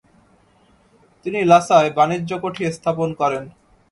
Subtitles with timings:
[1.25, 3.43] তিনি লাসায় বাণিজ্য কুঠি স্থাপন করেন।